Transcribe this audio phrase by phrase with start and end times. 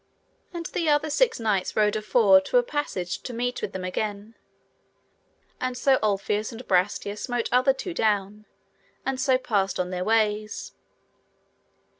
[0.51, 4.33] And the other six knights rode afore to a passage to meet with them again,
[5.59, 8.47] and so Ulfius and Brastias smote other two down,
[9.05, 10.73] and so passed on their ways.